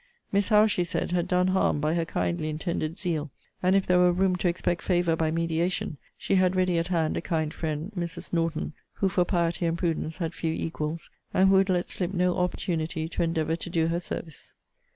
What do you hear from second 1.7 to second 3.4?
by her kindly intended zeal;